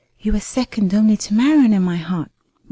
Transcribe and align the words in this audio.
You 0.19 0.35
are 0.35 0.39
second 0.39 0.95
only 0.95 1.15
to 1.17 1.35
Marian 1.35 1.73
in 1.73 1.83
my 1.83 1.97
heart. 1.97 2.31